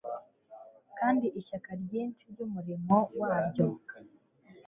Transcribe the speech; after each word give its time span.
Kandi 0.99 1.25
ishyaka 1.39 1.71
ryinshi 1.81 2.23
ry'umuriro 2.31 2.97
waryo 3.19 3.67